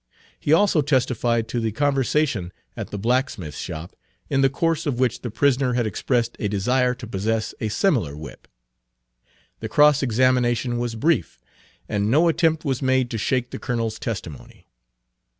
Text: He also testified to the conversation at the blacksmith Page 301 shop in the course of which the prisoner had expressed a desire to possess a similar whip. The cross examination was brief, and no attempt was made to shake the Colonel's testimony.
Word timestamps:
He 0.39 0.51
also 0.51 0.81
testified 0.81 1.47
to 1.49 1.59
the 1.59 1.71
conversation 1.71 2.51
at 2.75 2.89
the 2.89 2.97
blacksmith 2.97 3.53
Page 3.53 3.65
301 3.67 3.87
shop 3.91 3.95
in 4.31 4.41
the 4.41 4.49
course 4.49 4.87
of 4.87 4.99
which 4.99 5.21
the 5.21 5.29
prisoner 5.29 5.73
had 5.73 5.85
expressed 5.85 6.35
a 6.39 6.47
desire 6.47 6.95
to 6.95 7.05
possess 7.05 7.53
a 7.61 7.67
similar 7.69 8.17
whip. 8.17 8.47
The 9.59 9.69
cross 9.69 10.01
examination 10.01 10.79
was 10.79 10.95
brief, 10.95 11.39
and 11.87 12.09
no 12.09 12.29
attempt 12.29 12.65
was 12.65 12.81
made 12.81 13.11
to 13.11 13.19
shake 13.19 13.51
the 13.51 13.59
Colonel's 13.59 13.99
testimony. 13.99 14.65